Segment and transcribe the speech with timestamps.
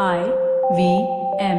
[0.00, 0.22] I
[0.76, 0.80] V
[1.40, 1.58] M.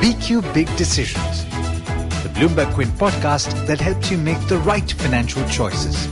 [0.00, 1.44] BQ Big Decisions,
[2.24, 6.06] the Bloomberg Quint podcast that helps you make the right financial choices.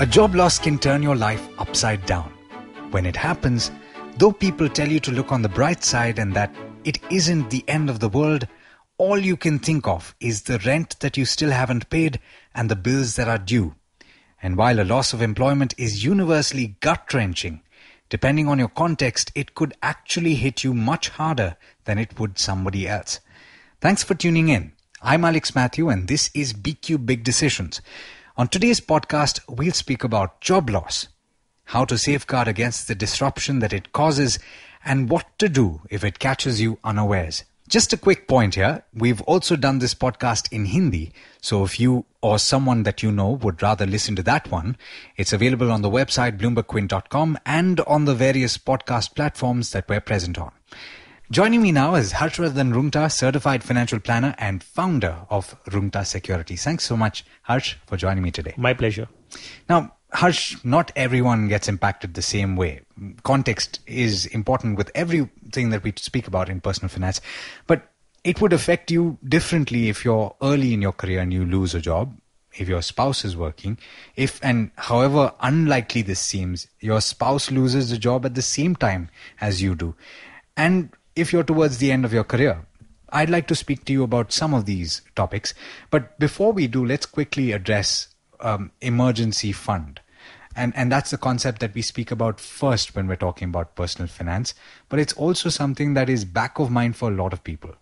[0.00, 2.32] A job loss can turn your life upside down.
[2.92, 3.70] When it happens,
[4.16, 6.54] though people tell you to look on the bright side and that
[6.84, 8.48] it isn't the end of the world,
[8.96, 12.20] all you can think of is the rent that you still haven't paid
[12.54, 13.74] and the bills that are due.
[14.40, 17.62] And while a loss of employment is universally gut wrenching,
[18.08, 22.86] depending on your context, it could actually hit you much harder than it would somebody
[22.86, 23.18] else.
[23.80, 24.72] Thanks for tuning in.
[25.02, 27.80] I'm Alex Matthew, and this is BQ Big Decisions.
[28.36, 31.08] On today's podcast, we'll speak about job loss,
[31.64, 34.38] how to safeguard against the disruption that it causes,
[34.84, 37.44] and what to do if it catches you unawares.
[37.68, 38.84] Just a quick point here.
[38.92, 41.12] We've also done this podcast in Hindi.
[41.40, 44.76] So if you or someone that you know would rather listen to that one,
[45.16, 50.38] it's available on the website bloombergquint.com and on the various podcast platforms that we're present
[50.38, 50.52] on.
[51.30, 56.62] Joining me now is Harshvardhan Rungta, certified financial planner and founder of Rungta Securities.
[56.62, 58.52] Thanks so much, Harsh, for joining me today.
[58.58, 59.08] My pleasure.
[59.70, 62.82] Now, Harsh, not everyone gets impacted the same way.
[63.24, 67.20] Context is important with everything that we speak about in personal finance,
[67.66, 67.90] but
[68.22, 71.80] it would affect you differently if you're early in your career and you lose a
[71.80, 72.16] job,
[72.54, 73.76] if your spouse is working,
[74.14, 79.10] if and however unlikely this seems, your spouse loses the job at the same time
[79.40, 79.96] as you do.
[80.56, 82.64] And if you're towards the end of your career,
[83.10, 85.54] I'd like to speak to you about some of these topics.
[85.90, 88.08] But before we do, let's quickly address
[88.40, 90.00] um, emergency fund.
[90.56, 94.08] And, and that's the concept that we speak about first when we're talking about personal
[94.08, 94.54] finance.
[94.88, 97.74] But it's also something that is back of mind for a lot of people.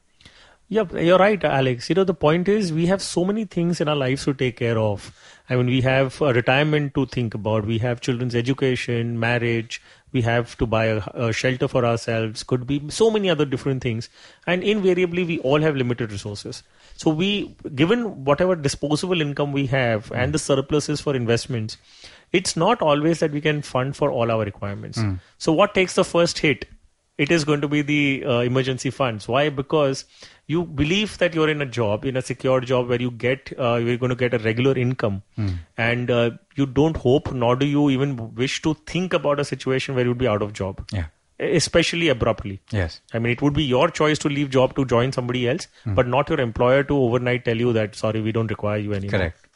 [0.68, 1.90] Yeah, you're right, Alex.
[1.90, 4.56] You know, the point is we have so many things in our lives to take
[4.56, 5.14] care of.
[5.50, 7.66] I mean, we have a retirement to think about.
[7.66, 9.82] We have children's education, marriage.
[10.12, 12.42] We have to buy a, a shelter for ourselves.
[12.42, 14.08] Could be so many other different things.
[14.46, 16.62] And invariably, we all have limited resources.
[16.96, 21.76] So we, given whatever disposable income we have and the surpluses for investments,
[22.32, 24.98] it's not always that we can fund for all our requirements.
[25.00, 25.14] Hmm.
[25.38, 26.66] So what takes the first hit?
[27.18, 29.28] It is going to be the uh, emergency funds.
[29.28, 29.48] Why?
[29.50, 30.06] Because
[30.46, 33.74] you believe that you're in a job, in a secure job where you get, uh,
[33.76, 35.48] you're going to get a regular income, Hmm.
[35.76, 39.94] and uh, you don't hope, nor do you even wish to think about a situation
[39.94, 41.04] where you'd be out of job, Yeah.
[41.38, 42.60] especially abruptly.
[42.70, 43.00] Yes.
[43.12, 45.94] I mean, it would be your choice to leave job to join somebody else, Hmm.
[45.94, 49.18] but not your employer to overnight tell you that sorry, we don't require you anymore.
[49.18, 49.46] Correct.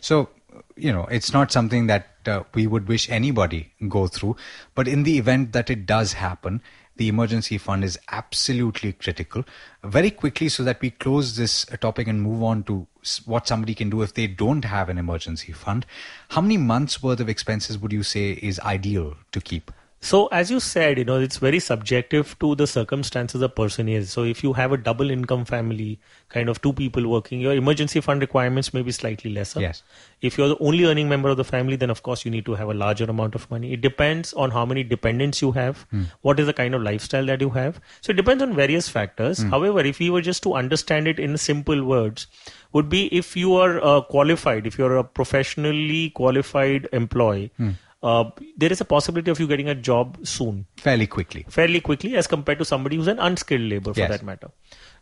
[0.00, 0.28] So,
[0.76, 4.36] you know, it's not something that uh, we would wish anybody go through,
[4.74, 6.62] but in the event that it does happen,
[6.96, 9.44] the emergency fund is absolutely critical.
[9.82, 12.86] Very quickly, so that we close this uh, topic and move on to
[13.24, 15.86] what somebody can do if they don't have an emergency fund.
[16.28, 19.72] How many months worth of expenses would you say is ideal to keep?
[20.04, 24.10] So, as you said, you know, it's very subjective to the circumstances a person is.
[24.10, 25.98] So, if you have a double income family,
[26.28, 29.62] kind of two people working, your emergency fund requirements may be slightly lesser.
[29.62, 29.82] Yes.
[30.20, 32.54] If you're the only earning member of the family, then of course you need to
[32.54, 33.72] have a larger amount of money.
[33.72, 36.02] It depends on how many dependents you have, hmm.
[36.20, 37.80] what is the kind of lifestyle that you have.
[38.02, 39.40] So, it depends on various factors.
[39.40, 39.48] Hmm.
[39.48, 42.26] However, if we were just to understand it in simple words,
[42.74, 47.70] would be if you are uh, qualified, if you're a professionally qualified employee, hmm.
[48.12, 48.24] Uh,
[48.56, 51.44] there is a possibility of you getting a job soon, Fairly quickly.
[51.48, 54.10] fairly quickly, as compared to somebody who's an unskilled labor, for Yes.
[54.10, 54.50] that matter.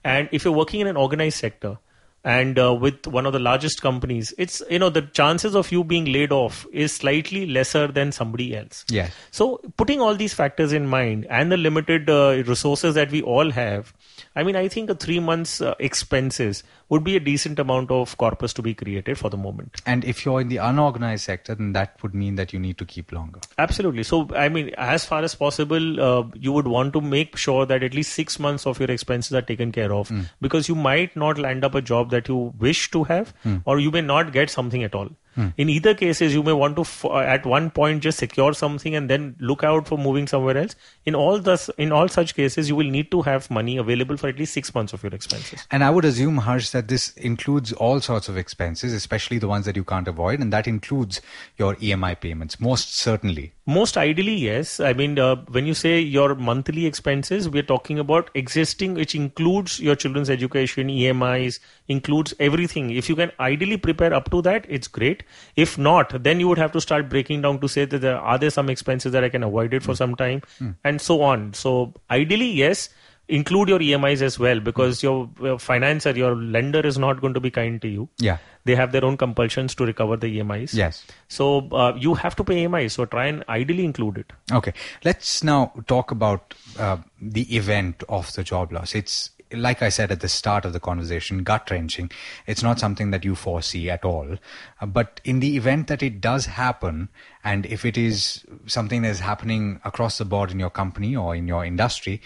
[0.04, 1.78] And if you're working in an organized sector
[2.24, 5.82] and uh, with one of the largest companies, it's you know the chances of you
[5.92, 8.84] being laid off is slightly lesser than somebody else.
[8.88, 9.10] Yes.
[9.32, 13.50] So, putting all these factors in mind and the limited uh, resources that we all
[13.50, 13.92] have,
[14.36, 16.62] I mean, I think a three months uh, expenses
[16.92, 19.80] would be a decent amount of corpus to be created for the moment.
[19.86, 22.84] And if you're in the unorganized sector, then that would mean that you need to
[22.84, 23.40] keep longer.
[23.56, 24.02] Absolutely.
[24.02, 27.82] So, I mean, as far as possible, uh, you would want to make sure that
[27.82, 31.38] at least six months of your expenses are taken care of because you might not
[31.38, 33.32] land up a job that you wish to have
[33.64, 35.08] or you may not get something at all.
[35.56, 38.94] In either cases, you may want to f- uh, at one point just secure something
[38.94, 40.76] and then look out for moving somewhere else.
[41.06, 44.28] In all thus, in all such cases, you will need to have money available for
[44.28, 45.66] at least six months of your expenses.
[45.70, 49.64] And I would assume, Harsh, that this includes all sorts of expenses, especially the ones
[49.64, 51.20] that you can't avoid, and that includes
[51.56, 53.52] your EMI payments, most certainly.
[53.64, 54.80] Most ideally, yes.
[54.80, 59.78] I mean, uh, when you say your monthly expenses, we're talking about existing, which includes
[59.78, 62.90] your children's education, EMIs, includes everything.
[62.90, 65.22] If you can ideally prepare up to that, it's great.
[65.54, 68.36] If not, then you would have to start breaking down to say that there are
[68.36, 70.42] there some expenses that I can avoid it for some time,
[70.82, 71.54] and so on.
[71.54, 72.88] So, ideally, yes.
[73.32, 77.40] Include your EMIs as well because your, your financer, your lender is not going to
[77.40, 78.08] be kind to you.
[78.18, 78.36] Yeah.
[78.64, 80.74] They have their own compulsions to recover the EMIs.
[80.74, 81.04] Yes.
[81.28, 82.92] So uh, you have to pay EMIs.
[82.92, 84.32] So try and ideally include it.
[84.52, 84.74] Okay.
[85.02, 88.94] Let's now talk about uh, the event of the job loss.
[88.94, 92.10] It's like I said at the start of the conversation, gut wrenching.
[92.46, 94.36] It's not something that you foresee at all.
[94.80, 97.08] Uh, but in the event that it does happen,
[97.44, 101.34] and if it is something that is happening across the board in your company or
[101.34, 102.20] in your industry,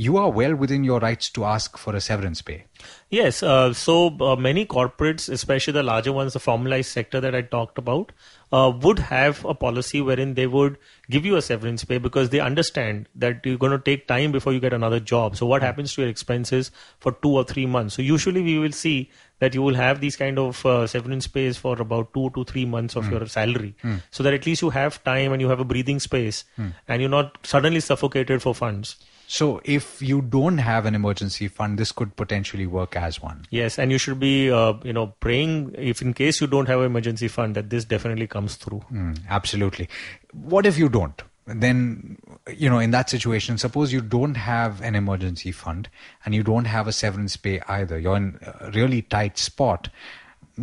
[0.00, 2.64] you are well within your rights to ask for a severance pay.
[3.10, 3.42] Yes.
[3.42, 7.76] Uh, so uh, many corporates, especially the larger ones, the formalized sector that I talked
[7.76, 8.12] about,
[8.50, 10.78] uh, would have a policy wherein they would
[11.10, 14.54] give you a severance pay because they understand that you're going to take time before
[14.54, 15.36] you get another job.
[15.36, 17.94] So what happens to your expenses for two or three months?
[17.94, 19.10] So usually we will see
[19.40, 22.64] that you will have these kind of uh, severance pays for about two to three
[22.64, 23.74] months of your salary,
[24.10, 26.44] so that at least you have time and you have a breathing space,
[26.88, 28.96] and you're not suddenly suffocated for funds.
[29.30, 33.46] So if you don't have an emergency fund, this could potentially work as one.
[33.50, 36.80] Yes, and you should be, uh, you know, praying if in case you don't have
[36.80, 38.82] an emergency fund that this definitely comes through.
[38.92, 39.88] Mm, absolutely.
[40.32, 41.22] What if you don't?
[41.46, 42.18] Then,
[42.52, 45.88] you know, in that situation, suppose you don't have an emergency fund
[46.24, 48.00] and you don't have a severance pay either.
[48.00, 49.90] You're in a really tight spot.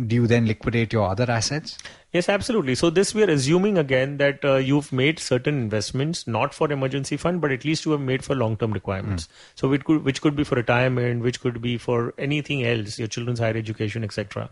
[0.06, 1.78] Do you then liquidate your other assets?
[2.12, 2.74] Yes, absolutely.
[2.74, 7.16] So this we are assuming again that uh, you've made certain investments not for emergency
[7.16, 9.28] fund, but at least you have made for long-term requirements.
[9.56, 13.08] So it could, which could be for retirement, which could be for anything else, your
[13.08, 14.48] children's higher education, etc.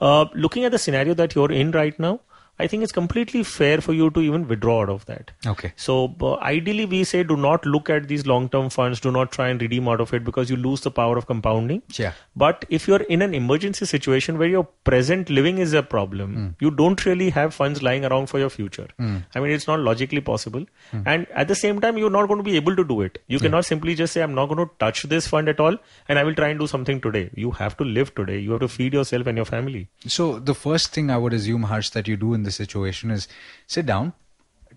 [0.00, 2.20] Uh, looking at the scenario that you're in right now,
[2.58, 5.30] I think it's completely fair for you to even withdraw out of that.
[5.46, 5.72] Okay.
[5.76, 9.00] So uh, ideally, we say do not look at these long-term funds.
[9.00, 11.82] Do not try and redeem out of it because you lose the power of compounding.
[11.94, 12.12] Yeah.
[12.34, 16.48] But if you're in an emergency situation where your present living is a problem, hmm.
[16.60, 18.88] you don't really have funds lying around for your future.
[18.98, 19.18] Hmm.
[19.34, 20.64] I mean, it's not logically possible.
[20.90, 21.02] Hmm.
[21.04, 23.22] And at the same time, you're not going to be able to do it.
[23.26, 25.76] You cannot simply just say, I'm not going to touch this fund at all
[26.08, 27.30] and I will try and do something today.
[27.34, 28.38] You have to live today.
[28.38, 29.88] You have to feed yourself and your family.
[30.06, 33.28] So the first thing I would assume, Harsh, that you do in this situation is
[33.66, 34.14] sit down,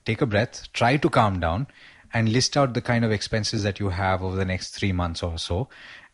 [0.06, 1.68] take a breath, try to calm down,
[2.14, 5.24] and list out the kind of expenses that you have over the next three months
[5.24, 5.70] or so,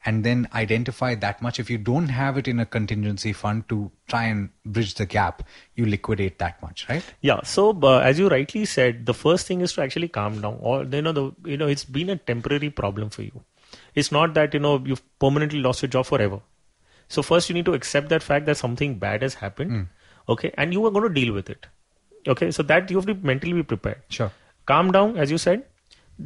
[0.06, 1.60] and then identify that much.
[1.60, 5.44] If you don't have it in a contingency fund to try and bridge the gap,
[5.75, 7.04] you liquidate that much, right?
[7.22, 7.42] Yeah.
[7.44, 10.60] So uh, as you rightly said, the first thing is to actually calm down.
[10.62, 13.44] Or you know, the you know, it's been a temporary problem for you.
[13.96, 16.42] It's not that you know you've permanently lost your job forever.
[17.07, 19.88] So first, you need to accept that fact that something bad has happened.
[20.27, 21.68] Okay, and you are going to deal with it.
[22.27, 24.01] Okay, so that you have to mentally be prepared.
[24.10, 24.31] Sure.
[24.66, 25.63] Calm down, as you said.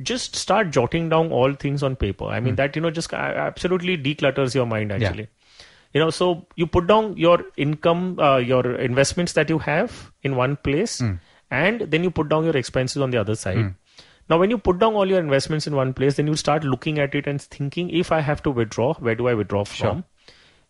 [0.01, 2.25] Just start jotting down all things on paper.
[2.25, 2.57] I mean, hmm.
[2.57, 4.91] that you know just uh, absolutely declutters your mind.
[4.91, 5.65] Actually, yeah.
[5.93, 10.35] you know, so you put down your income, uh, your investments that you have in
[10.35, 11.13] one place, hmm.
[11.49, 13.57] and then you put down your expenses on the other side.
[13.57, 13.67] Hmm.
[14.29, 16.99] Now, when you put down all your investments in one place, then you start looking
[16.99, 20.03] at it and thinking, if I have to withdraw, where do I withdraw from?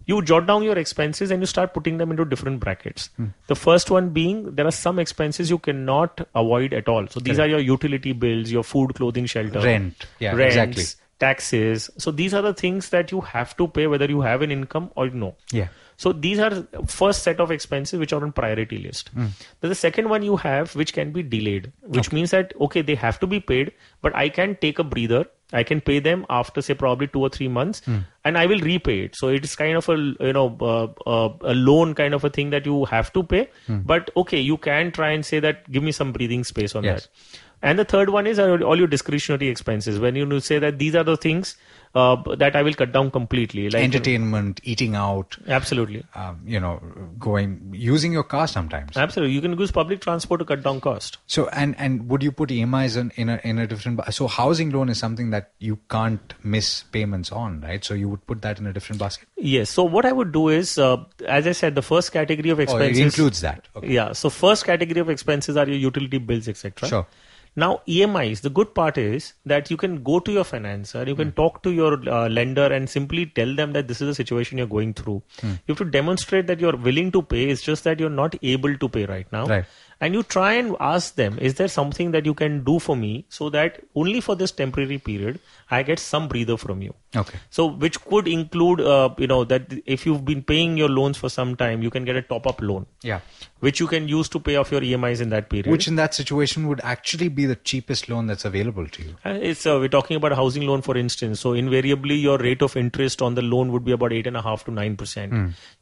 [0.10, 3.10] You jot down your expenses and you start putting them into different brackets.
[3.18, 3.26] Hmm.
[3.48, 7.06] The first one being there are some expenses you cannot avoid at all.
[7.08, 10.08] So these are your utility bills, your food, clothing, shelter, Rent.
[10.20, 10.86] Yeah, rents, exactly.
[11.20, 11.92] taxes.
[11.98, 14.90] So these are the things that you have to pay whether you have an income
[14.96, 15.36] or no.
[15.52, 15.68] Yeah.
[16.04, 16.52] So these are
[16.98, 19.10] first set of expenses which are on priority list.
[19.16, 19.26] Hmm.
[19.62, 22.96] Then the second one you have which can be delayed, which means that okay they
[23.02, 23.74] have to be paid,
[24.08, 25.26] but I can take a breather.
[25.60, 27.98] I can pay them after say probably two or three months, Hmm.
[28.30, 29.16] and I will repay it.
[29.24, 29.98] So it's kind of a
[30.30, 30.88] you know uh,
[31.18, 33.44] uh, a loan kind of a thing that you have to pay.
[33.68, 33.80] Hmm.
[33.94, 37.08] But okay, you can try and say that give me some breathing space on Yes.
[37.08, 37.40] that.
[37.62, 40.00] And the third one is all your discretionary expenses.
[40.00, 41.58] When you say that these are the things
[41.96, 46.04] uh, that I will cut down completely, like Entertainment, eating out, Absolutely.
[46.14, 46.82] um, you know,
[47.18, 48.96] going using your car sometimes.
[48.96, 51.18] Absolutely, you can use public transport to cut down cost.
[51.28, 54.02] So and and would you put EMIs in, in a in a different?
[54.14, 57.84] So housing loan is something that you can't miss payments on, right?
[57.84, 59.28] So you would put that in a different basket.
[59.36, 59.70] Yes.
[59.70, 62.62] So what I would do is, uh, as I said, the first category of Oh,
[62.62, 63.68] it expenses includes that.
[63.76, 63.92] Okay.
[63.92, 64.14] Yeah.
[64.14, 66.88] So first category of expenses are your utility bills, etc.
[66.88, 67.08] Sure.
[67.56, 68.42] Now EMIs.
[68.42, 71.72] The good part is that you can go to your financer, you can talk to
[71.72, 75.22] your uh, lender, and simply tell them that this is the situation you're going through.
[75.42, 75.54] Hmm.
[75.68, 77.50] You have to demonstrate that you're willing to pay.
[77.50, 79.46] It's just that you're not able to pay right now.
[79.46, 79.66] Right.
[80.02, 83.26] And you try and ask them, is there something that you can do for me
[83.28, 85.40] so that only for this temporary period
[85.70, 86.94] I get some breather from you?
[87.16, 87.40] Okay.
[87.50, 91.28] So, which could include, uh, you know, that if you've been paying your loans for
[91.28, 93.22] some time, you can get a top-up loan, Yeah.
[93.62, 95.66] which you can use to pay off your EMIs in that period.
[95.72, 99.16] Which in that situation would actually be the cheapest loan that's available to you.
[99.26, 101.40] Uh, It's uh, we're talking about a housing loan, for instance.
[101.40, 104.44] So invariably, your rate of interest on the loan would be about eight and a
[104.44, 105.34] half to nine percent.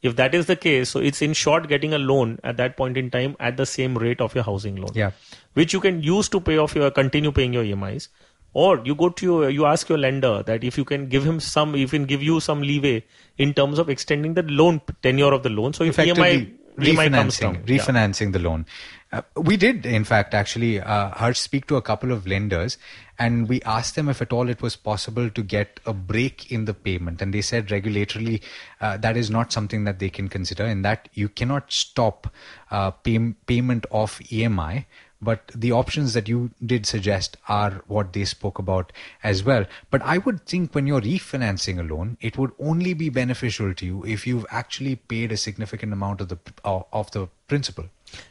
[0.02, 2.96] If that is the case, so it's in short getting a loan at that point
[2.96, 4.92] in time at the same rate of your housing loan.
[4.94, 5.10] Yeah.
[5.58, 8.04] which you can use to pay off your continue paying your EMIs.
[8.52, 11.40] Or you go to your, you ask your lender that if you can give him
[11.40, 13.04] some, if he can give you some leeway
[13.36, 15.72] in terms of extending the loan tenure of the loan.
[15.72, 17.56] So if EMI, EMI comes down.
[17.56, 18.66] refinancing, refinancing the loan.
[19.10, 22.76] Uh, we did, in fact, actually, uh, Harsh speak to a couple of lenders,
[23.18, 26.66] and we asked them if at all it was possible to get a break in
[26.66, 28.42] the payment, and they said regulatorily
[28.82, 32.32] uh, that is not something that they can consider, and that you cannot stop
[32.70, 34.84] uh, pay- payment of EMI.
[35.20, 38.92] But the options that you did suggest are what they spoke about
[39.24, 39.66] as well.
[39.90, 43.86] But I would think when you're refinancing a loan, it would only be beneficial to
[43.86, 47.86] you if you've actually paid a significant amount of the uh, of the principal.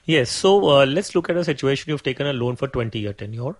[0.05, 0.29] Yes.
[0.31, 1.91] So uh, let's look at a situation.
[1.91, 3.55] You've taken a loan for 20 year tenure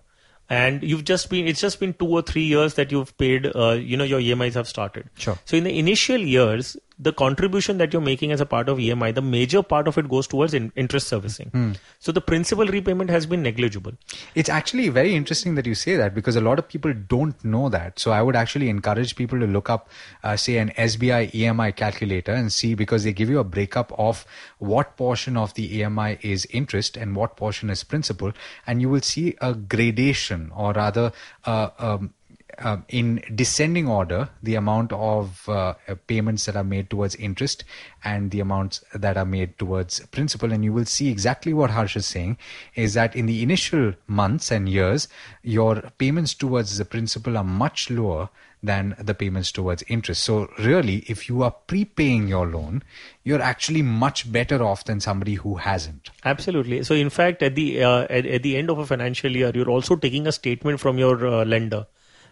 [0.50, 3.72] and you've just been, it's just been two or three years that you've paid, uh,
[3.72, 5.08] you know, your EMIs have started.
[5.16, 5.38] Sure.
[5.44, 9.14] So in the initial years, the contribution that you're making as a part of EMI,
[9.14, 11.76] the major part of it goes towards in, interest servicing.
[12.00, 13.92] So the principal repayment has been negligible.
[14.34, 17.68] It's actually very interesting that you say that because a lot of people don't know
[17.68, 17.98] that.
[17.98, 19.88] So I would actually encourage people to look up,
[20.24, 24.26] uh, say, an SBI EMI calculator and see because they give you a breakup of
[24.58, 28.32] what portion of the EMI is interest and what portion is principal,
[28.66, 31.12] and you will see a gradation or rather.
[31.44, 32.14] Uh, um,
[32.60, 35.74] um, in descending order, the amount of uh,
[36.06, 37.64] payments that are made towards interest
[38.04, 40.52] and the amounts that are made towards principal.
[40.52, 42.38] And you will see exactly what Harsh is saying
[42.74, 45.08] is that in the initial months and years,
[45.42, 48.28] your payments towards the principal are much lower
[48.62, 50.24] than the payments towards interest.
[50.24, 52.82] So, really, if you are prepaying your loan,
[53.22, 56.10] you're actually much better off than somebody who hasn't.
[56.24, 56.82] Absolutely.
[56.82, 59.70] So in fact, at the uh, at, at the end of a financial year, you're
[59.70, 61.86] also taking a statement from your uh, lender.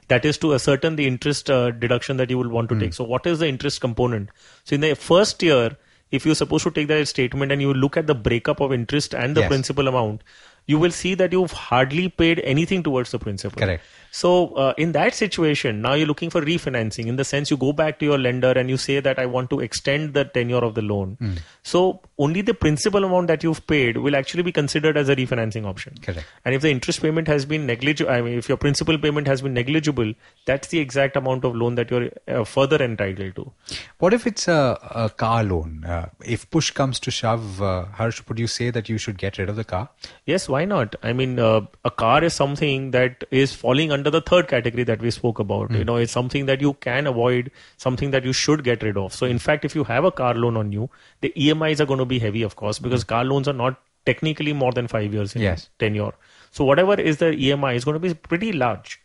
[0.08, 2.94] That is to ascertain the interest uh, deduction that you will want to take.
[2.94, 4.30] So, what is the interest component?
[4.64, 5.76] So, in the first year,
[6.12, 9.14] if you're supposed to take that statement and you look at the breakup of interest
[9.14, 9.48] and the Yes.
[9.48, 10.22] principal amount,
[10.66, 13.58] you will see that you've hardly paid anything towards the principal.
[13.58, 13.82] Correct.
[14.16, 17.06] So, uh, in that situation, now you're looking for refinancing.
[17.06, 19.50] In the sense, you go back to your lender and you say that I want
[19.50, 21.16] to extend the tenure of the loan.
[21.20, 21.34] Hmm.
[21.62, 25.66] So, only the principal amount that you've paid will actually be considered as a refinancing
[25.66, 25.98] option.
[26.00, 26.26] Correct.
[26.46, 29.42] And if the interest payment has been negligible, I mean, if your principal payment has
[29.42, 30.14] been negligible,
[30.46, 33.52] that's the exact amount of loan that you're uh, further entitled to.
[33.98, 35.84] What if it's a, a car loan?
[35.84, 39.36] Uh, if push comes to shove, uh, Harsh, would you say that you should get
[39.36, 39.90] rid of the car?
[40.24, 40.96] Yes, why not?
[41.02, 45.00] I mean, uh, a car is something that is falling under the third category that
[45.00, 45.70] we spoke about.
[45.70, 45.84] You hmm.
[45.84, 49.12] know, it's something that you can avoid, something that you should get rid of.
[49.14, 51.98] So, in fact, if you have a car loan on you, the EMIs are going
[51.98, 53.08] to be heavy, of course, because hmm.
[53.08, 55.68] car loans are not technically more than five years in Yes.
[55.78, 56.12] tenure.
[56.50, 59.00] So, whatever is the EMI is going to be pretty large.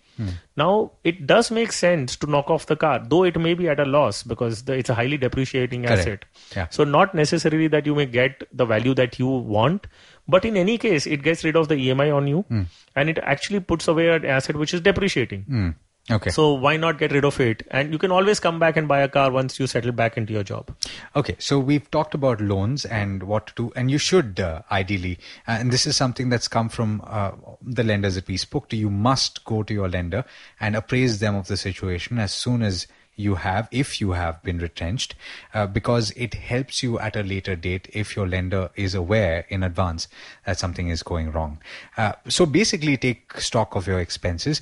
[0.57, 3.79] Now, it does make sense to knock off the car, though it may be at
[3.79, 6.01] a loss because the, it's a highly depreciating Correct.
[6.01, 6.25] asset.
[6.55, 6.67] Yeah.
[6.69, 9.87] So not necessarily that you may get the value that you want,
[10.27, 12.63] but in any case, it gets rid of the EMI on you, hmm.
[12.95, 15.43] and it actually puts away an asset which is depreciating.
[15.43, 15.69] Hmm.
[16.09, 16.31] Okay.
[16.31, 17.65] So why not get rid of it?
[17.69, 20.33] And you can always come back and buy a car once you settle back into
[20.33, 20.75] your job.
[21.15, 25.19] Okay, so we've talked about loans and what to do, and you should uh, ideally,
[25.47, 27.31] uh, and this is something that's come from uh,
[27.61, 28.75] the lenders that we spoke to.
[28.75, 30.25] You must go to your lender
[30.59, 34.57] and appraise them of the situation as soon as you have, if you have been
[34.57, 35.15] retrenched,
[35.53, 39.63] uh, because it helps you at a later date if your lender is aware in
[39.63, 40.07] advance
[40.45, 41.59] that something is going wrong.
[41.97, 44.61] Uh, so basically, take stock of your expenses.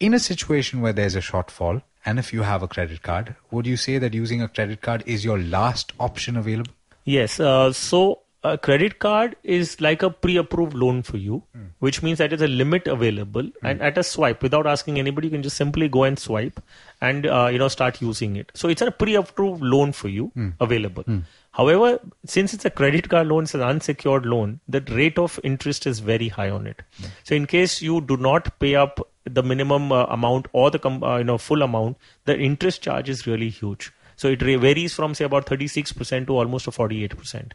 [0.00, 3.66] In a situation where there's a shortfall, and if you have a credit card, would
[3.66, 6.70] you say that using a credit card is your last option available?
[7.04, 7.40] Yes.
[7.40, 11.64] Uh, so a credit card is like a pre-approved loan for you, hmm.
[11.80, 13.66] which means that there's a limit available, hmm.
[13.66, 16.62] and at a swipe, without asking anybody, you can just simply go and swipe,
[17.00, 18.52] and uh, you know start using it.
[18.54, 20.50] So it's a pre-approved loan for you hmm.
[20.60, 21.04] available.
[21.50, 25.88] However, since it's a credit card loan, it's an unsecured loan, the rate of interest
[25.88, 26.82] is very high on it.
[27.24, 31.02] So in case you do not pay up the minimum uh, amount or the com-
[31.02, 33.92] uh, you know full amount, the interest charge is really huge.
[34.16, 37.52] So it varies from say about 36% to almost a 48%.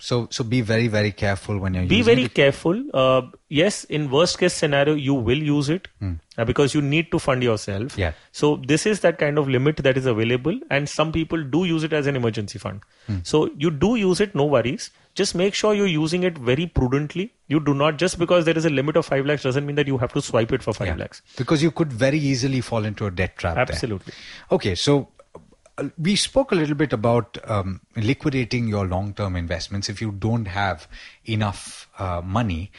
[0.00, 2.34] So, so be very, very careful when you're Be very it.
[2.34, 2.84] careful.
[2.94, 7.18] Uh, yes, in worst case scenario, you will use it uh, because you need to
[7.18, 7.98] fund yourself.
[7.98, 8.12] Yeah.
[8.30, 11.82] So this is that kind of limit that is available, and some people do use
[11.82, 12.80] it as an emergency fund.
[13.08, 13.16] Hmm.
[13.24, 14.90] So you do use it, no worries.
[15.18, 17.22] Just make sure you're using it very prudently.
[17.54, 19.88] You do not just because there is a limit of five lakhs doesn't mean that
[19.92, 20.96] you have to swipe it for five Yeah.
[21.04, 21.22] lakhs.
[21.36, 23.56] Because you could very easily fall into a debt trap.
[23.56, 23.62] there.
[23.68, 24.12] Absolutely.
[24.58, 25.08] Okay, so
[25.76, 30.46] uh, we spoke a little bit about um, liquidating your long-term investments if you don't
[30.46, 30.86] have
[31.24, 32.70] enough uh, money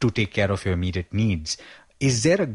[0.00, 1.56] to take care of your immediate needs.
[2.00, 2.48] Is there a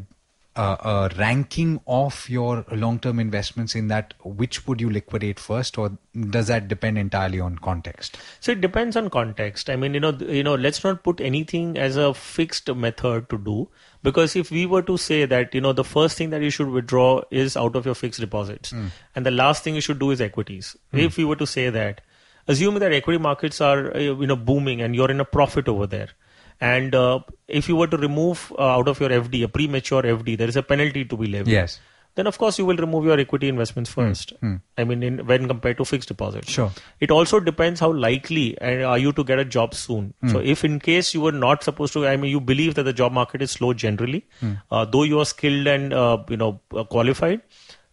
[0.55, 5.98] uh, a ranking of your long-term investments in that which would you liquidate first, or
[6.29, 8.17] does that depend entirely on context?
[8.39, 9.69] So it depends on context.
[9.69, 13.38] I mean, you know, you know, let's not put anything as a fixed method to
[13.38, 13.69] do
[14.03, 16.69] because if we were to say that, you know, the first thing that you should
[16.69, 18.74] withdraw is out of your fixed deposits,
[19.15, 20.75] and the last thing you should do is equities.
[20.91, 22.01] If we were to say that,
[22.48, 25.88] assuming that equity markets are, uh, you know, booming and you're in a profit over
[25.88, 26.10] there.
[26.72, 30.38] And uh, if you were to remove uh, out of your FD, a premature FD,
[30.43, 31.79] there is a penalty to be levied Yes.
[32.17, 34.34] then of course you will remove your equity investments first.
[34.82, 36.51] I mean, in, when compared to fixed deposits.
[36.58, 36.72] Sure.
[37.08, 38.43] It also depends how likely
[38.91, 40.13] are you to get a job soon.
[40.34, 42.93] So if in case you were not supposed to, I mean, you believe that the
[43.01, 44.22] job market is slow generally,
[44.72, 46.51] uh, though you are skilled and uh, you know
[46.84, 47.41] uh, qualified.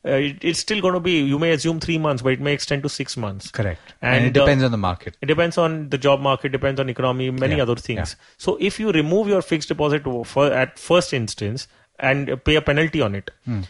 [0.03, 1.21] Uh, it, it's still going to be.
[1.21, 3.51] You may assume three months, but it may extend to six months.
[3.51, 3.95] Correct.
[4.01, 5.17] And, And, it uh, depends on the market.
[5.21, 8.17] It depends on the job market, depends on economy, many Yeah, other things.
[8.19, 8.25] yeah.
[8.39, 13.03] So if you remove your fixed deposit for, at first instance and pay a penalty
[13.03, 13.61] on it, Hmm.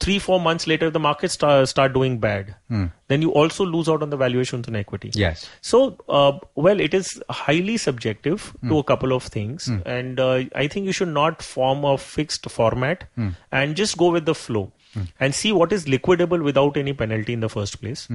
[0.00, 2.84] three four months later the markets start, start doing bad, Hmm.
[3.08, 5.10] then you also lose out on the valuations in equity.
[5.14, 5.48] Yes.
[5.62, 8.68] So, uh, well, it is highly subjective Hmm.
[8.70, 12.50] to a couple of things, and uh, I think you should not form a fixed
[12.50, 13.04] format
[13.50, 14.72] and just go with the flow
[15.18, 18.08] and see what is liquidable without any penalty in the first place.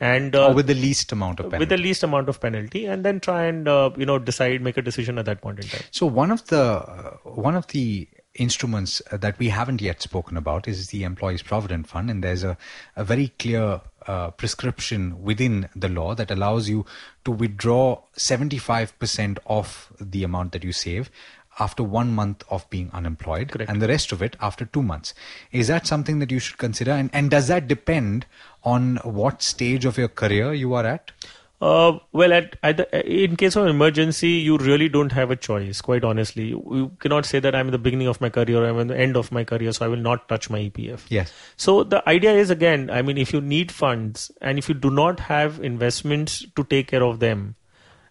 [0.00, 1.58] And uh, or with the least amount of penalty.
[1.58, 4.76] with the least amount of penalty and then try and uh, you know decide make
[4.76, 8.08] a decision at that point in time So one of the uh, one of the
[8.34, 12.56] instruments that we haven't yet spoken about is the Employees Provident Fund, and there's a,
[12.94, 16.86] a very clear uh, prescription within the law that allows you
[17.24, 21.10] to withdraw 75% of the amount that you save
[21.58, 23.70] after one month of being unemployed Correct.
[23.70, 25.14] and the rest of it after two months.
[25.52, 26.92] Is that something that you should consider?
[26.92, 28.26] And, and does that depend
[28.64, 31.12] on what stage of your career you are at?
[31.60, 35.80] uh, well at, at the, in case of emergency you really don't have a choice
[35.80, 38.68] quite honestly you, you cannot say that i'm in the beginning of my career or
[38.68, 41.32] i'm in the end of my career so i will not touch my epf Yes.
[41.56, 44.88] so the idea is again i mean if you need funds and if you do
[44.90, 47.56] not have investments to take care of them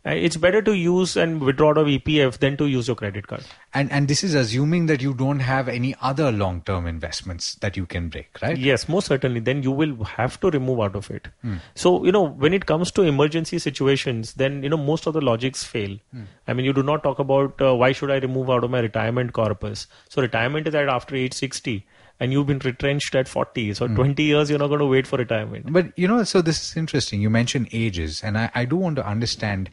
[0.08, 3.28] Uh, it's better to use and withdraw out of epf than to use your credit
[3.28, 7.56] card And and this is assuming that you don't have any other long term investments
[7.56, 8.58] that you can break, right?
[8.58, 9.40] Yes, most certainly.
[9.40, 11.28] Then you will have to remove out of it.
[11.42, 11.58] Hmm.
[11.76, 15.22] So, you know, when it comes to emergency situations, then, you know, most of the
[15.22, 15.98] logics fail.
[16.12, 16.24] Hmm.
[16.48, 18.80] I mean, you do not talk about uh, why should I remove out of my
[18.80, 19.88] retirement corpus.
[20.10, 21.86] So, retirement is at after age 60
[22.20, 23.74] and you've been retrenched at 40.
[23.76, 23.96] So, hmm.
[23.96, 25.72] 20 years, you're not going to wait for retirement.
[25.72, 27.22] But you know, so this is interesting.
[27.22, 29.70] You mentioned ages, and I, I do want to understand.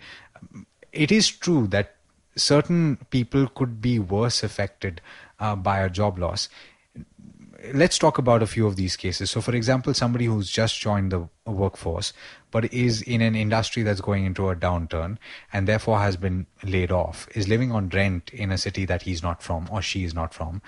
[0.93, 1.97] It is true that
[2.37, 5.01] certain people could be worse affected
[5.41, 6.49] uh, by a job loss.
[7.73, 9.31] Let's talk about a few of these cases.
[9.31, 12.13] So, for example, somebody who's just joined the workforce
[12.51, 15.17] but is in an industry that's going into a downturn
[15.53, 19.23] and therefore has been laid off, is living on rent in a city that he's
[19.23, 20.61] not from or she is not from.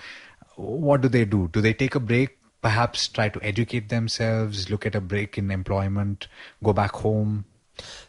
[0.55, 1.49] What do they do?
[1.49, 2.39] Do they take a break?
[2.63, 6.27] Perhaps try to educate themselves, look at a break in employment,
[6.63, 7.45] go back home.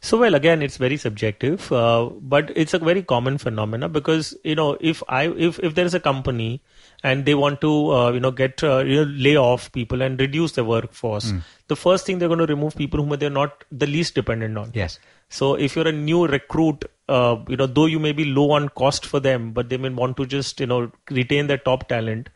[0.01, 4.55] So well, again, it's very subjective, uh, but it's a very common phenomena because you
[4.55, 6.61] know if I if if there is a company
[7.03, 10.21] and they want to uh, you know get uh, you know lay off people and
[10.21, 11.33] reduce the workforce,
[11.69, 14.71] the first thing they're going to remove people whom they're not the least dependent on.
[14.75, 14.99] Yes.
[15.31, 18.71] So if you're a new recruit, uh, you know though you may be low on
[18.71, 22.31] cost for them, but they may want to just you know retain their top talent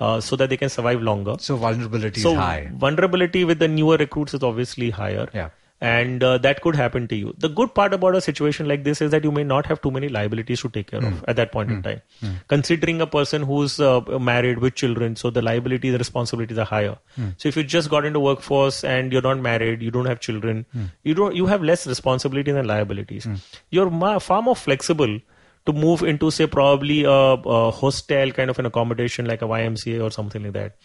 [0.00, 1.34] uh, so that they can survive longer.
[1.38, 2.70] So vulnerability So is high.
[2.72, 5.28] vulnerability with the newer recruits is obviously higher.
[5.34, 5.50] Yeah.
[5.80, 7.32] And uh, that could happen to you.
[7.38, 9.92] The good part about a situation like this is that you may not have too
[9.92, 11.06] many liabilities to take care Hmm.
[11.12, 12.00] of at that point in time.
[12.48, 16.96] Considering a person who's uh, married with children, so the liability, the responsibilities are higher.
[17.14, 17.28] Hmm.
[17.36, 20.66] So if you just got into workforce and you're not married, you don't have children,
[20.72, 20.84] Hmm.
[21.04, 23.28] you don't, you have less responsibility than liabilities.
[23.70, 25.18] You're ma- far more flexible
[25.68, 30.02] to move into say probably a, a hostel kind of an accommodation like a YMCA
[30.02, 30.76] or something like that.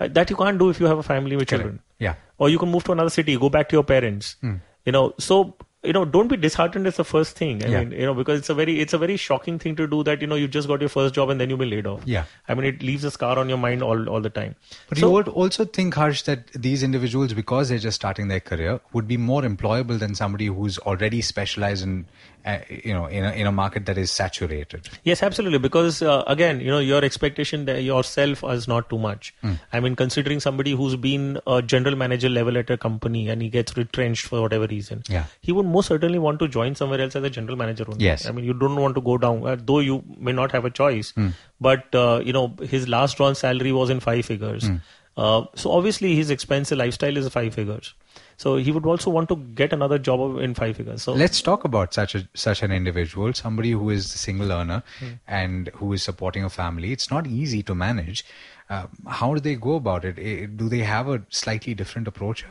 [0.00, 1.80] Uh, that you can't do if you have a family with children.
[1.98, 2.14] Yeah.
[2.38, 4.36] Or you can move to another city, go back to your parents.
[4.84, 7.64] You know, so you know, don't be disheartened is the first thing.
[7.64, 7.80] I Yeah.
[7.84, 10.20] mean, you know, because it's a very it's a very shocking thing to do that,
[10.20, 12.02] you know, you just got your first job and then you've been laid off.
[12.04, 12.24] Yeah.
[12.48, 14.54] I mean it leaves a scar on your mind all all the time.
[14.88, 18.40] But So- you would also think, Harsh, that these individuals, because they're just starting their
[18.40, 22.06] career, would be more employable than somebody who's already specialized in,
[22.46, 24.88] uh, you know, in a, in a market that is saturated.
[25.04, 25.58] Yes, absolutely.
[25.58, 29.34] Because uh, again, you know, your expectation that yourself is not too much.
[29.42, 29.54] Hmm.
[29.72, 33.48] I mean, considering somebody who's been a general manager level at a company and he
[33.48, 35.24] gets retrenched for whatever reason, Yeah.
[35.40, 37.84] he would most certainly want to join somewhere else as a general manager.
[37.88, 38.04] Only.
[38.04, 38.26] Yes.
[38.26, 40.70] I mean, you don't want to go down, uh, though you may not have a
[40.70, 41.12] choice.
[41.12, 41.28] Hmm.
[41.60, 44.66] But uh, you know, his last drawn salary was in five figures.
[44.66, 44.76] Hmm.
[45.16, 47.92] Uh, so obviously, his expensive lifestyle is five figures.
[48.38, 51.02] So he would also want to get another job in five figures.
[51.02, 54.82] So Let's talk about such a such an individual, somebody who is a single earner
[55.00, 55.12] Hmm.
[55.42, 56.92] and who is supporting a family.
[56.92, 58.24] It's not easy to manage.
[58.70, 58.86] Uh,
[59.18, 60.16] how do they go about it?
[60.56, 62.44] Do they have a slightly different approach?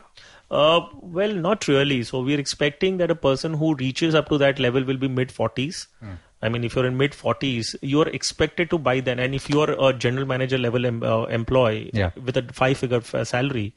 [0.60, 0.80] Uh,
[1.18, 2.02] well, not really.
[2.02, 5.30] So we're expecting that a person who reaches up to that level will be mid
[5.30, 5.86] 40s.
[6.00, 6.18] Hmm.
[6.42, 9.18] I mean, if you're in mid 40s, you are expected to buy then.
[9.18, 12.10] And if you are a general manager level em- uh, employee Yeah.
[12.28, 13.74] with a five figure f- salary,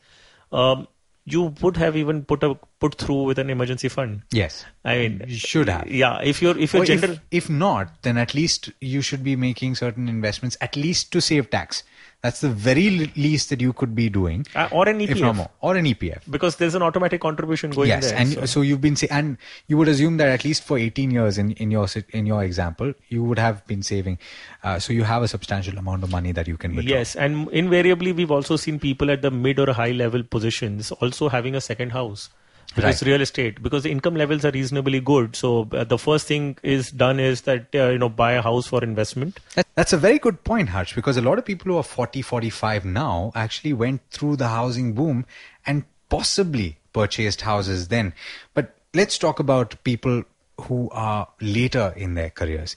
[0.52, 0.88] um,
[1.28, 4.22] you would have even put a put through with an emergency fund.
[4.32, 4.66] Yes.
[4.84, 5.88] I mean, You should have.
[5.90, 7.14] Yeah, if you're if you're Or general.
[7.14, 11.22] if, if not, then at least you should be making certain investments, at least to
[11.22, 11.84] save tax.
[12.26, 12.86] That's the very
[13.16, 14.46] least that you could be doing.
[14.56, 15.36] Uh, or an EPF.
[15.36, 15.50] more.
[15.62, 16.22] Or an EPF.
[16.36, 18.18] because there's an automatic contribution going yes, there.
[18.18, 18.62] and so- so.
[18.62, 21.70] you've been say, and you would assume that at least for 18 years in, in
[21.76, 21.86] your
[22.22, 24.18] in your example, you would have been saving.
[24.64, 26.96] Uh, so you have a substantial amount of money that you can withdraw.
[26.96, 31.30] Yes, and invariably we've also seen people at the mid or high level positions also
[31.30, 32.30] having a second house.
[32.74, 33.12] Because Right.
[33.12, 35.36] real estate, because the income levels are reasonably good.
[35.36, 38.68] So uh, the first thing is done is that uh, you know buy a house
[38.68, 39.40] for investment.
[39.76, 42.86] That's a very good point, Harsh, because a lot of people who are 40, 45
[42.86, 45.26] now actually went through the housing boom
[45.66, 48.14] and possibly purchased houses then.
[48.54, 50.24] But let's talk about people
[50.62, 52.76] who are later in their careers.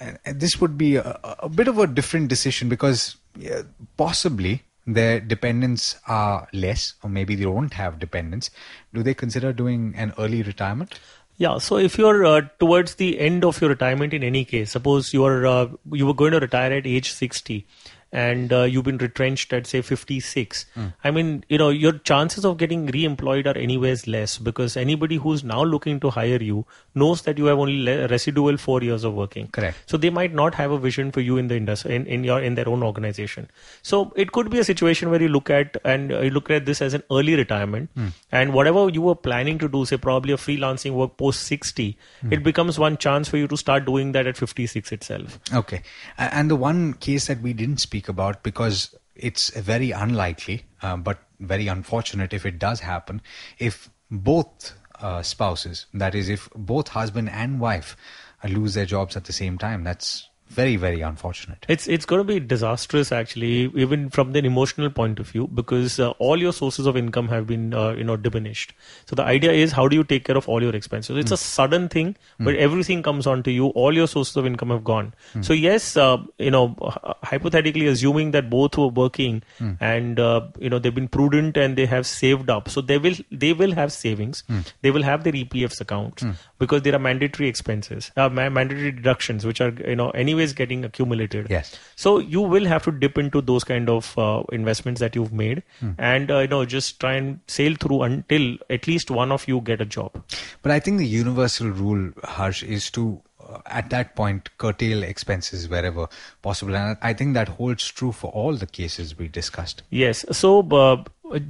[0.00, 3.62] And and this would be a, a bit of a different decision because yeah,
[3.96, 8.50] possibly their dependents are less, or maybe they don't have dependents.
[8.92, 10.98] Do they consider doing an early retirement?
[11.36, 11.58] Yeah.
[11.58, 15.24] So if you're uh, towards the end of your retirement, in any case, suppose you
[15.24, 17.66] are uh, you were going to retire at age sixty,
[18.14, 20.64] and uh, you've been retrenched at say fifty six.
[20.74, 20.86] Hmm.
[21.02, 25.42] I mean, you know, your chances of getting re-employed are anyways less because anybody who's
[25.42, 29.14] now looking to hire you knows that you have only le- residual four years of
[29.14, 29.48] working.
[29.48, 29.76] Correct.
[29.86, 32.40] So they might not have a vision for you in the industry in, in your
[32.40, 33.50] in their own organization.
[33.82, 36.66] So it could be a situation where you look at and uh, you look at
[36.66, 37.90] this as an early retirement,
[38.30, 41.98] and whatever you were planning to do, say probably a freelancing work post sixty,
[42.30, 45.40] it becomes one chance for you to start doing that at fifty six itself.
[45.52, 45.82] Okay.
[46.16, 51.18] And the one case that we didn't speak about because it's very unlikely, uh, but
[51.40, 53.22] very unfortunate if it does happen,
[53.58, 57.96] if both uh, spouses, that is, if both husband and wife
[58.42, 61.64] uh, lose their jobs at the same time, that's very, very unfortunate.
[61.68, 65.98] It's it's going to be disastrous actually, even from the emotional point of view, because
[65.98, 68.72] uh, all your sources of income have been uh, you know diminished.
[69.06, 71.16] So the idea is how do you take care of all your expenses?
[71.16, 73.66] It's a sudden thing, but everything comes onto you.
[73.68, 75.14] All your sources of income have gone.
[75.40, 76.76] So yes, uh, you know,
[77.22, 79.42] hypothetically assuming that both were working
[79.80, 83.14] and uh, you know they've been prudent and they have saved up, so they will
[83.30, 84.44] they will have savings.
[84.82, 86.24] They will have their EPFs accounts
[86.58, 90.84] because there are mandatory expenses, uh, ma- mandatory deductions, which are you know anyways getting
[90.84, 91.46] accumulated.
[91.50, 91.78] Yes.
[91.96, 95.62] So you will have to dip into those kind of uh, investments that you've made,
[95.98, 99.60] and uh, you know just try and sail through until at least one of you
[99.60, 100.22] get a job.
[100.62, 103.22] But I think the universal rule, Harsh, is to
[103.66, 106.08] at that point curtail expenses wherever
[106.42, 109.82] possible, and I think that holds true for all the cases we discussed.
[109.90, 110.24] Yes.
[110.30, 111.04] So, uh,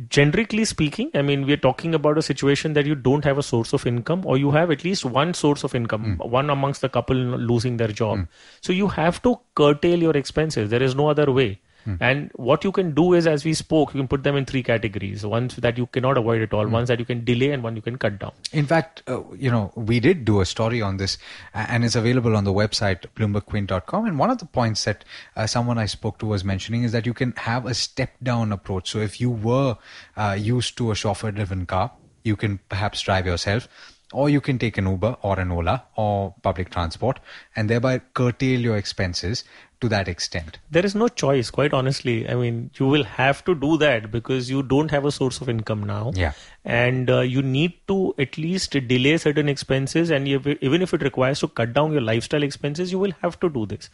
[0.09, 3.73] generically speaking, I mean, we're talking about a situation that you don't have a source
[3.73, 7.17] of income, or you have at least one source of income, one amongst the couple
[7.17, 8.27] losing their job.
[8.61, 10.71] So, you have to curtail your expenses.
[10.71, 11.61] There is no other way.
[12.01, 14.63] And what you can do is, as we spoke, you can put them in three
[14.63, 17.77] categories: ones that you cannot avoid at all, ones that you can delay, and one
[17.77, 18.33] you can cut down.
[18.53, 21.19] In fact, uh, you know, we did do a story on this,
[21.53, 24.07] and it's available on the website bloombergquint.com.
[24.07, 25.05] And one of the points that
[25.37, 28.91] uh, someone I spoke to was mentioning is that you can have a step-down approach.
[28.91, 29.77] So if you were
[30.17, 31.93] uh, used to a chauffeur-driven car,
[32.23, 33.69] you can perhaps drive yourself.
[34.13, 37.19] Or you can take an Uber or an Ola or public transport
[37.57, 39.43] and thereby curtail your expenses
[39.85, 40.59] to that extent.
[40.71, 42.29] There is no choice, quite honestly.
[42.29, 45.49] I mean, you will have to do that because you don't have a source of
[45.49, 46.13] income now.
[46.15, 46.33] Yeah.
[46.65, 50.11] And uh, you need to at least delay certain expenses.
[50.11, 53.39] And if, even if it requires to cut down your lifestyle expenses, you will have
[53.41, 53.91] to do this.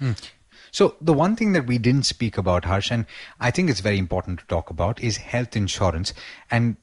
[0.70, 3.06] So the one thing that we didn't speak about, Harsh, and
[3.40, 6.14] I think it's very important to talk about, is health insurance.
[6.50, 6.76] And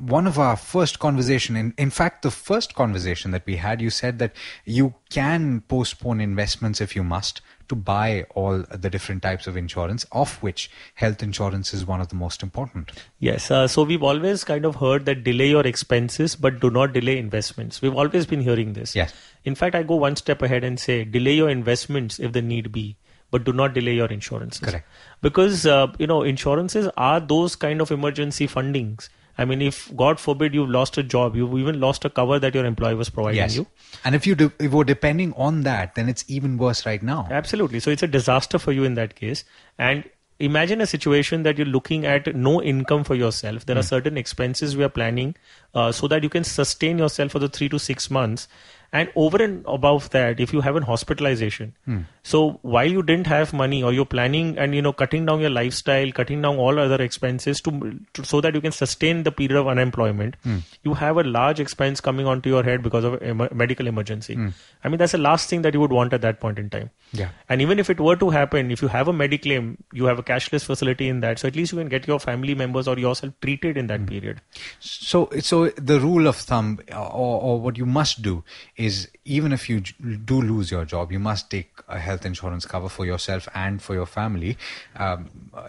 [0.00, 3.90] one of our first conversation, in, in fact, the first conversation that we had, you
[3.90, 9.46] said that you can postpone investments if you must to buy all the different types
[9.46, 12.90] of insurance, of which health insurance is one of the most important.
[13.18, 13.50] Yes.
[13.50, 17.18] Uh, so we've always kind of heard that delay your expenses, but do not delay
[17.18, 17.80] investments.
[17.80, 18.94] We've always been hearing this.
[18.94, 19.12] Yes.
[19.44, 22.72] In fact, I go one step ahead and say delay your investments if the need
[22.72, 22.96] be,
[23.30, 24.60] but do not delay your insurances.
[24.60, 24.86] Correct.
[25.20, 29.08] Because, uh, you know, insurances are those kind of emergency fundings.
[29.36, 32.54] I mean, if God forbid you've lost a job, you've even lost a cover that
[32.54, 33.56] your employer was providing Yes.
[33.56, 33.66] you.
[34.04, 37.26] And if you do, if you're depending on that, then it's even worse right now.
[37.30, 37.80] Absolutely.
[37.80, 39.44] So it's a disaster for you in that case.
[39.78, 40.04] And
[40.38, 43.66] imagine a situation that you're looking at no income for yourself.
[43.66, 43.86] There are hmm.
[43.86, 45.36] certain expenses we are planning
[45.74, 48.48] uh, so that you can sustain yourself for the three to six months.
[48.94, 52.02] And over and above that, if you have an hospitalization, hmm.
[52.22, 55.50] so while you didn't have money or you're planning and you know cutting down your
[55.50, 59.58] lifestyle, cutting down all other expenses to, to so that you can sustain the period
[59.58, 60.58] of unemployment, hmm.
[60.84, 64.34] you have a large expense coming onto your head because of a medical emergency.
[64.34, 64.50] Hmm.
[64.84, 66.90] I mean that's the last thing that you would want at that point in time.
[67.10, 67.30] Yeah.
[67.48, 70.22] And even if it were to happen, if you have a mediclaim, you have a
[70.22, 73.32] cashless facility in that, so at least you can get your family members or yourself
[73.40, 74.40] treated in that period.
[74.78, 78.44] So, so the rule of thumb, or, or what you must do,
[78.76, 82.88] is even if you do lose your job, you must take a health insurance cover
[82.88, 84.56] for yourself and for your family,
[84.96, 85.24] um,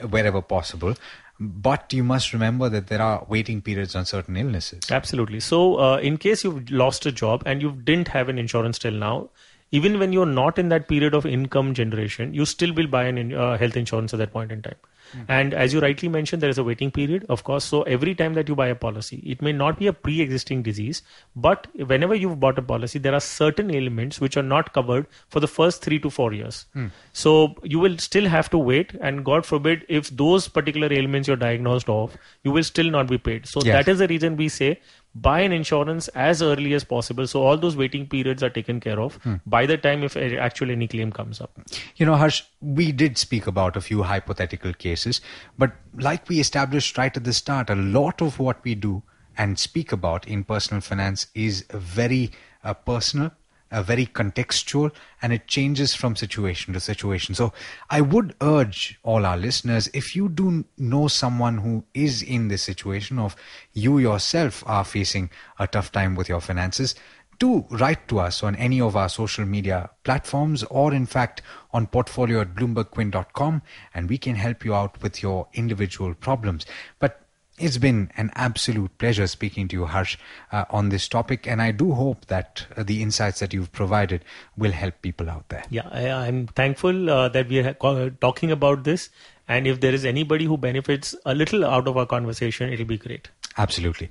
[0.09, 0.95] wherever possible.
[1.39, 4.89] But you must remember that there are waiting periods on certain illnesses.
[4.89, 5.41] Absolutely.
[5.41, 8.93] So, uh, in case you've lost a job and you didn't have an insurance till
[8.93, 9.29] now,
[9.71, 13.17] even when you're not in that period of income generation, you still will buy an
[13.17, 14.75] in, uh, health insurance at that point in time.
[15.27, 17.63] And as you rightly mentioned, there is a waiting period, of course.
[17.63, 21.03] So every time that you buy a policy, it may not be a pre-existing disease,
[21.35, 25.39] but whenever you've bought a policy, there are certain ailments which are not covered for
[25.39, 26.65] the first three to four years.
[27.13, 31.37] So you will still have to wait, and God forbid, if those particular ailments you're
[31.37, 33.45] diagnosed of, you will still not be paid.
[33.45, 33.85] So Yes.
[33.85, 34.79] that is the reason we say
[35.15, 37.25] buy an insurance as early as possible.
[37.25, 39.17] So all those waiting periods are taken care of.
[39.45, 41.57] By the time if actually any claim comes up.
[41.95, 45.21] You know, Harsh, we did speak about a few hypothetical cases,
[45.57, 49.03] but like we established right at the start, a lot of what we do
[49.37, 52.31] and speak about in personal finance is very
[52.63, 53.31] uh, personal,
[53.71, 57.35] uh, very contextual, and it changes from situation to situation.
[57.35, 57.53] So
[57.89, 62.63] I would urge all our listeners, if you do know someone who is in this
[62.63, 63.35] situation of
[63.73, 66.95] you yourself are facing a tough time with your finances,
[67.39, 71.41] do write to us on any of our social media platforms or in fact
[71.73, 73.61] on portfolio at bloombergquint.com
[73.93, 76.65] and we can help you out with your individual problems
[76.99, 77.24] but
[77.57, 80.17] it's been an absolute pleasure speaking to you harsh
[80.51, 84.23] uh, on this topic and i do hope that uh, the insights that you've provided
[84.57, 88.83] will help people out there yeah I, i'm thankful uh, that we are talking about
[88.83, 89.09] this
[89.47, 92.97] and if there is anybody who benefits a little out of our conversation it'll be
[92.97, 94.09] great Absolutely.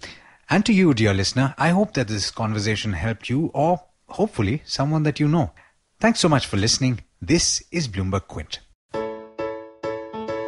[0.48, 5.02] And to you, dear listener, I hope that this conversation helped you or hopefully someone
[5.04, 5.52] that you know.
[6.00, 7.00] Thanks so much for listening.
[7.20, 8.60] This is Bloomberg Quint.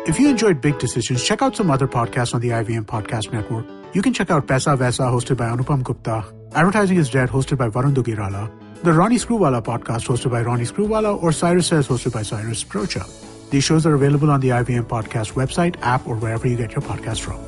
[0.07, 3.67] If you enjoyed Big Decisions, check out some other podcasts on the IVM Podcast Network.
[3.93, 7.69] You can check out Paisa Vaisa, hosted by Anupam Gupta, Advertising is Dead, hosted by
[7.69, 8.51] Varun Duggirala,
[8.83, 13.05] the Ronnie Screwvala podcast, hosted by Ronnie Screwvala, or Cyrus Says, hosted by Cyrus Broacha.
[13.51, 16.83] These shows are available on the IVM Podcast website, app, or wherever you get your
[16.83, 17.41] podcasts from.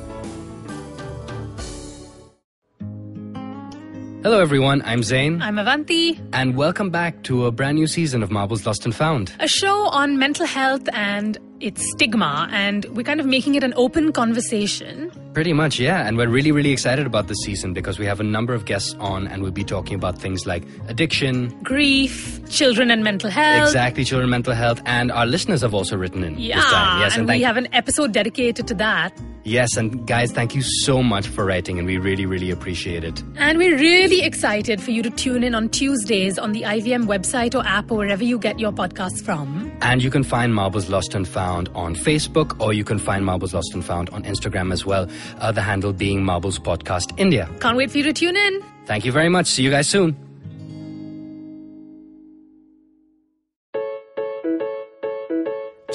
[4.21, 4.81] Hello, everyone.
[4.83, 8.83] I'm Zain, I'm Avanti, and welcome back to a brand new season of Marbles Lost
[8.83, 9.31] and Found.
[9.39, 13.73] a show on mental health and its stigma, and we're kind of making it an
[13.75, 15.11] open conversation.
[15.33, 16.07] Pretty much, yeah.
[16.07, 18.95] And we're really, really excited about this season because we have a number of guests
[18.99, 23.67] on, and we'll be talking about things like addiction, Grief, children and mental health.
[23.67, 27.01] exactly children mental health, and our listeners have also written in Yeah, this time.
[27.01, 29.13] Yes, and, thank we have an episode dedicated to that.
[29.43, 33.23] yes, and guys, thank you so much for writing, and we really, really appreciate it.
[33.37, 37.53] And we're really excited for you to tune in on Tuesdays on the IVM website
[37.55, 39.71] or app or wherever you get your podcasts from.
[39.81, 43.55] And you can find Marbles Lost and Found on Facebook, or you can find Marbles
[43.55, 45.07] Lost and Found on Instagram as well.
[45.39, 47.49] Uh, the handle being Marbles Podcast India.
[47.59, 48.63] Can't wait for you to tune in.
[48.85, 49.47] Thank you very much.
[49.47, 50.15] See you guys soon.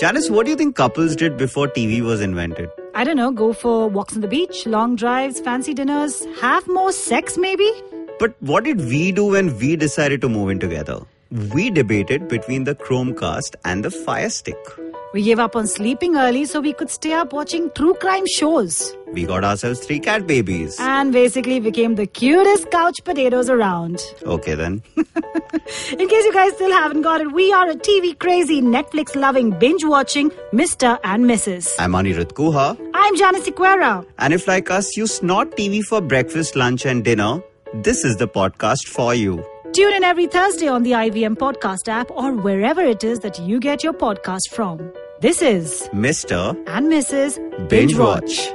[0.00, 2.68] Janice, what do you think couples did before TV was invented?
[2.94, 6.90] I don't know, go for walks on the beach, long drives, fancy dinners, have more
[6.90, 7.70] sex maybe?
[8.18, 10.98] But what did we do when we decided to move in together?
[11.54, 14.58] We debated between the Chromecast and the Fire Stick.
[15.14, 18.96] We gave up on sleeping early so we could stay up watching true crime shows.
[19.12, 20.76] We got ourselves three cat babies.
[20.80, 24.02] And basically became the cutest couch potatoes around.
[24.24, 24.82] Okay then.
[24.96, 29.52] In case you guys still haven't got it, we are a TV crazy, Netflix loving,
[29.52, 30.98] binge watching Mr.
[31.04, 31.76] and Mrs.
[31.78, 32.76] I'm Anirudh Guha.
[32.92, 34.04] I'm Janice Sequeira.
[34.18, 37.40] And if like us, you snort TV for breakfast, lunch and dinner,
[37.72, 39.44] this is the podcast for you.
[39.74, 43.60] Tune in every Thursday on the IVM Podcast app or wherever it is that you
[43.60, 44.92] get your podcast from.
[45.24, 46.50] This is Mr.
[46.66, 47.38] and Mrs.
[47.70, 48.46] Binge Watch.